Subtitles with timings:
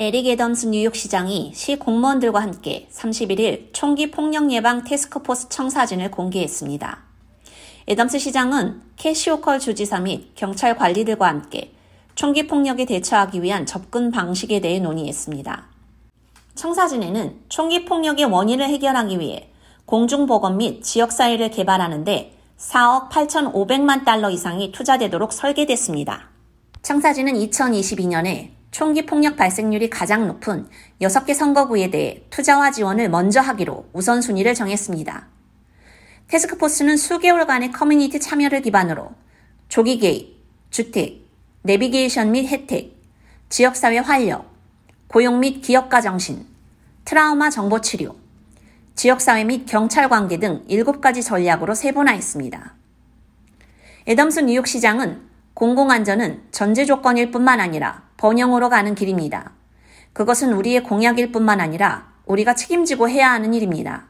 [0.00, 6.98] 에릭 애덤스 뉴욕시장이 시 공무원들과 함께 31일 총기 폭력 예방 태스크포스 청사진을 공개했습니다.
[7.88, 11.72] 애덤스 시장은 캐시 호컬 주지사 및 경찰 관리들과 함께
[12.14, 15.66] 총기 폭력에 대처하기 위한 접근 방식에 대해 논의했습니다.
[16.54, 19.50] 청사진에는 총기 폭력의 원인을 해결하기 위해
[19.86, 26.28] 공중보건 및 지역사회를 개발하는데 4억 8,500만 달러 이상이 투자되도록 설계됐습니다.
[26.82, 30.66] 청사진은 2022년에 총기 폭력 발생률이 가장 높은
[31.00, 35.26] 6개 선거구에 대해 투자와 지원을 먼저 하기로 우선순위를 정했습니다.
[36.28, 39.10] 테스크포스는 수개월간의 커뮤니티 참여를 기반으로
[39.68, 40.38] 조기 개입,
[40.70, 41.26] 주택,
[41.62, 42.94] 내비게이션 및 혜택,
[43.48, 44.50] 지역사회 활력,
[45.08, 46.46] 고용 및 기업가 정신,
[47.04, 48.16] 트라우마 정보 치료,
[48.94, 52.74] 지역사회 및 경찰 관계 등 7가지 전략으로 세분화했습니다.
[54.08, 55.22] 애덤스 뉴욕시장은
[55.54, 59.52] 공공안전은 전제 조건일 뿐만 아니라 번영으로 가는 길입니다.
[60.12, 64.06] 그것은 우리의 공약일 뿐만 아니라 우리가 책임지고 해야 하는 일입니다.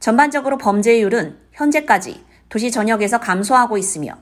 [0.00, 4.14] 전반적으로 범죄율은 현재까지 도시 전역에서 감소하고 있으며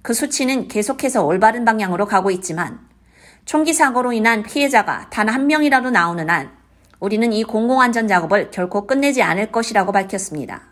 [0.00, 2.80] 그 수치는 계속해서 올바른 방향으로 가고 있지만
[3.44, 6.50] 총기 사고로 인한 피해자가 단 한 명이라도 나오는 한
[7.00, 10.62] 우리는 이 공공안전 작업을 결코 끝내지 않을 것이라고 밝혔습니다.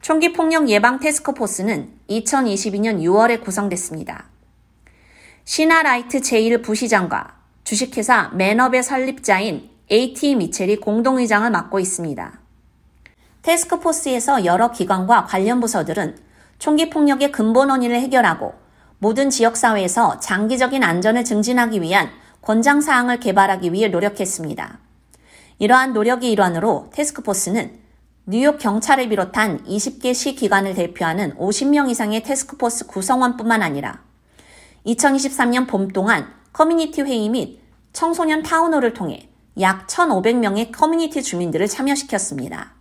[0.00, 4.35] 총기 폭력 예방 테스크포스는 2022년 6월에 구성됐습니다.
[5.48, 12.40] 시나 라이트 제1 부시장과 주식회사 맨업의 설립자인 AT 미첼이 공동의장을 맡고 있습니다.
[13.42, 16.18] 테스크포스에서 여러 기관과 관련 부서들은
[16.58, 18.54] 총기 폭력의 근본 원인을 해결하고
[18.98, 22.10] 모든 지역사회에서 장기적인 안전을 증진하기 위한
[22.42, 24.80] 권장사항을 개발하기 위해 노력했습니다.
[25.60, 27.78] 이러한 노력의 일환으로 태스크포스는
[28.26, 34.05] 뉴욕 경찰을 비롯한 20개 시 기관을 대표하는 50명 이상의 태스크포스 구성원뿐만 아니라
[34.86, 37.60] 2023년 봄 동안 커뮤니티 회의 및
[37.92, 39.28] 청소년 타운홀을 통해
[39.60, 42.72] 약 1,500명의 커뮤니티 주민들을 참여시켰습니다.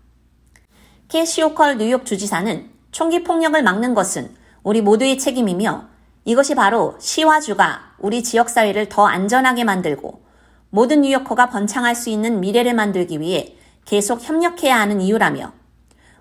[1.08, 5.88] 캐시 호컬 뉴욕 주지사는 총기 폭력을 막는 것은 우리 모두의 책임이며
[6.26, 10.24] 이것이 바로 시와 주가 우리 지역사회를 더 안전하게 만들고
[10.70, 13.56] 모든 뉴요커가 번창할 수 있는 미래를 만들기 위해
[13.86, 15.54] 계속 협력해야 하는 이유라며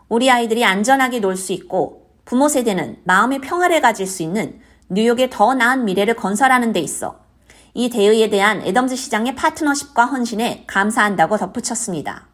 [0.09, 5.55] 우리 아이들이 안전하게 놀 수 있고 부모 세대는 마음의 평화를 가질 수 있는 뉴욕의 더
[5.55, 7.19] 나은 미래를 건설하는 데 있어
[7.75, 12.29] 이 대의에 대한 애덤즈 시장의 파트너십과 헌신에 감사한다고 덧붙였습니다.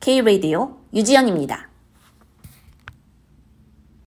[0.00, 1.68] K-Radio 유지연입니다.